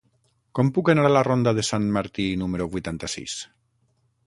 [0.59, 3.39] Com puc anar a la ronda de Sant Martí número vuitanta-sis?